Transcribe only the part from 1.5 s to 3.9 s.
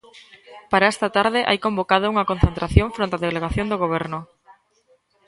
convocada unha concentración fronte á delegación do